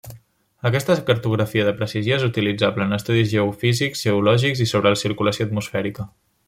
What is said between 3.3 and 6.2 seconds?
geofísics, geològics i sobre la circulació atmosfèrica.